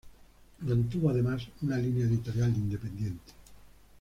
Mantuvo, 0.61 1.11
además, 1.11 1.47
una 1.61 1.77
línea 1.77 2.05
editorial 2.07 2.49
independiente. 2.55 3.33